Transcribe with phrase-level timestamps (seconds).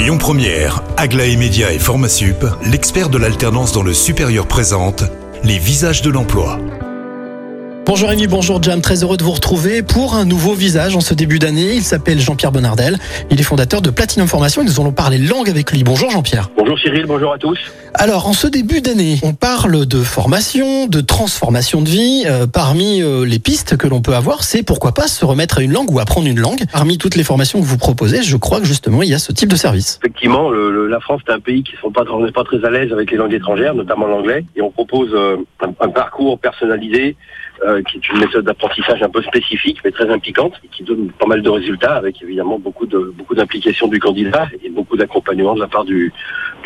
[0.00, 5.04] Lyon Première, Aglaé Média et Formasup, l'expert de l'alternance dans le supérieur présente
[5.44, 6.58] les visages de l'emploi.
[7.90, 11.12] Bonjour Rémi, bonjour Jam, très heureux de vous retrouver pour un nouveau visage en ce
[11.12, 11.74] début d'année.
[11.74, 12.96] Il s'appelle Jean-Pierre Bonardel,
[13.32, 15.82] il est fondateur de Platinum Formation et nous allons parler langue avec lui.
[15.82, 16.50] Bonjour Jean-Pierre.
[16.56, 17.58] Bonjour Cyril, bonjour à tous.
[17.94, 22.22] Alors en ce début d'année, on parle de formation, de transformation de vie.
[22.26, 25.62] Euh, parmi euh, les pistes que l'on peut avoir, c'est pourquoi pas se remettre à
[25.62, 26.60] une langue ou apprendre une langue.
[26.72, 29.32] Parmi toutes les formations que vous proposez, je crois que justement il y a ce
[29.32, 29.98] type de service.
[30.04, 32.64] Effectivement, le- le- la France est un pays qui ne sont pas, n'est pas très
[32.64, 36.38] à l'aise avec les langues étrangères, notamment l'anglais, et on propose euh, un, un parcours
[36.38, 37.16] personnalisé
[37.84, 41.42] qui est une méthode d'apprentissage un peu spécifique mais très impliquante qui donne pas mal
[41.42, 45.84] de résultats avec évidemment beaucoup de d'implication du candidat et beaucoup d'accompagnement de la part
[45.84, 46.12] du,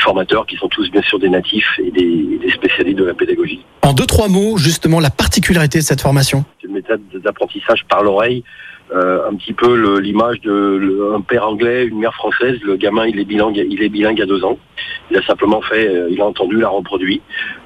[0.00, 3.64] formateur qui sont tous bien sûr des natifs et des spécialistes de la pédagogie.
[3.82, 6.44] En deux trois mots, justement la particularité de cette formation.
[7.14, 8.44] D'apprentissage par l'oreille,
[8.94, 12.58] euh, un petit peu l'image de un père anglais, une mère française.
[12.62, 14.58] Le gamin, il est bilingue, il est bilingue à deux ans.
[15.10, 17.20] Il a simplement fait, euh, il a entendu, l'a reproduit.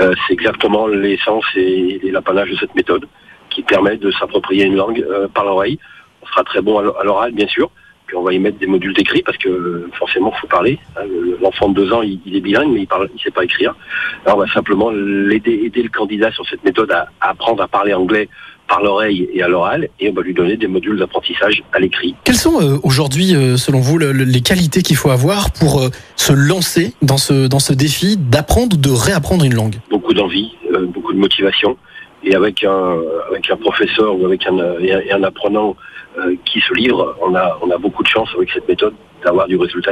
[0.00, 3.06] Euh, c'est exactement l'essence et, l'apanage de cette méthode
[3.50, 5.78] qui permet de s'approprier une langue par l'oreille.
[6.22, 7.70] On sera très bon à l'o- à l'oral, bien sûr.
[8.06, 10.78] Puis on va y mettre des modules d'écrit parce que forcément, il faut parler.
[10.96, 13.44] Hein, le- L'enfant de deux ans, il, il est bilingue, mais il il sait pas
[13.44, 13.74] écrire.
[14.24, 17.92] Là, on va simplement l'aider, aider le candidat sur cette méthode à apprendre à parler
[17.92, 18.28] anglais
[18.72, 22.14] par l'oreille et à l'oral, et on va lui donner des modules d'apprentissage à l'écrit.
[22.24, 25.72] Quelles sont euh, aujourd'hui, euh, selon vous, le- le- les qualités qu'il faut avoir pour
[25.82, 29.76] euh, se lancer dans ce dans ce défi d'apprendre ou de réapprendre une langue?
[29.90, 30.48] Beaucoup d'envie,
[30.94, 31.76] beaucoup de motivation,
[32.24, 32.96] et avec un,
[33.30, 35.76] avec un professeur ou avec un, et un, apprenant
[36.48, 39.56] qui se livre, on a, on a beaucoup de chance avec cette méthode d'avoir du
[39.56, 39.90] résultat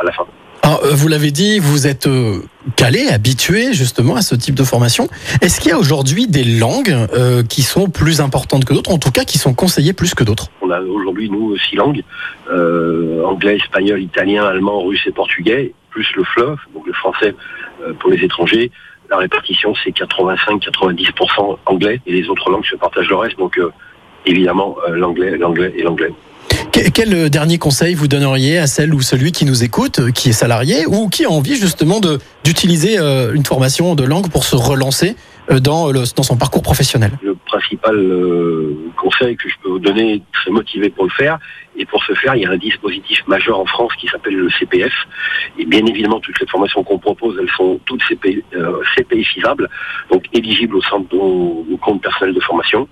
[0.00, 0.26] à la fin.
[0.62, 2.42] Alors, euh, vous l'avez dit, vous êtes euh,
[2.76, 5.08] calé, habitué justement à ce type de formation.
[5.40, 8.98] Est-ce qu'il y a aujourd'hui des langues euh, qui sont plus importantes que d'autres, en
[8.98, 10.48] tout cas qui sont conseillées plus que d'autres?
[10.60, 12.02] On a aujourd'hui, nous, six langues,
[12.52, 17.34] euh, anglais, espagnol, italien, allemand, russe et portugais, plus le fleuve, donc le français
[17.82, 18.70] euh, pour les étrangers.
[19.10, 23.72] La répartition, c'est 85-90% anglais, et les autres langues se partagent le reste, donc euh,
[24.26, 26.12] évidemment l'anglais, l'anglais et l'anglais.
[26.72, 30.10] Que- Quel euh, dernier conseil vous donneriez à celle ou celui qui nous écoute, euh,
[30.10, 34.30] qui est salarié ou qui a envie justement de d'utiliser euh, une formation de langue
[34.30, 35.14] pour se relancer
[35.50, 37.10] dans, le, dans son parcours professionnel?
[37.22, 37.96] Le principal
[38.96, 41.38] conseil que je peux vous donner, très motivé pour le faire,
[41.76, 44.48] et pour ce faire, il y a un dispositif majeur en France qui s'appelle le
[44.58, 44.92] CPF.
[45.58, 49.68] Et bien évidemment, toutes les formations qu'on propose, elles sont toutes CP, euh, CPFisables,
[50.12, 52.86] donc éligibles au centre de au compte personnel de formation,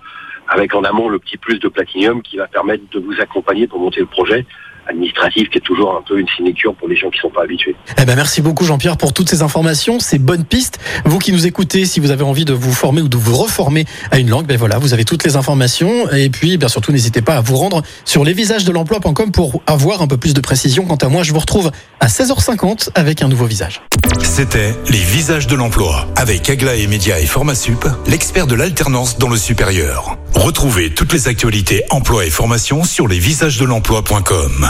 [0.49, 3.79] avec en amont le petit plus de Platinium qui va permettre de vous accompagner pour
[3.79, 4.45] monter le projet
[4.89, 7.43] administratif qui est toujours un peu une sinécure pour les gens qui ne sont pas
[7.43, 7.75] habitués.
[7.97, 10.79] Eh ben merci beaucoup Jean-Pierre pour toutes ces informations, ces bonnes pistes.
[11.05, 13.85] Vous qui nous écoutez, si vous avez envie de vous former ou de vous reformer
[14.11, 16.09] à une langue, ben voilà, vous avez toutes les informations.
[16.11, 20.17] Et puis, bien surtout, n'hésitez pas à vous rendre sur lesvisagesdelemploi.com pour avoir un peu
[20.17, 20.85] plus de précision.
[20.85, 23.81] Quant à moi, je vous retrouve à 16h50 avec un nouveau visage.
[24.23, 29.37] C'était les visages de l'emploi avec Aglaé Média et Formasup, l'expert de l'alternance dans le
[29.37, 30.17] supérieur.
[30.33, 34.69] Retrouvez toutes les actualités emploi et formation sur lesvisagesdelemploi.com.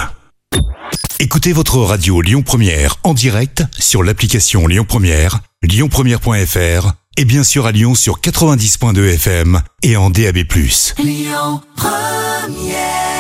[1.20, 7.66] Écoutez votre radio Lyon Première en direct sur l'application Lyon Première, lyonpremière.fr et bien sûr
[7.66, 10.38] à Lyon sur 90.2 FM et en DAB+.
[10.98, 13.19] Lyon Première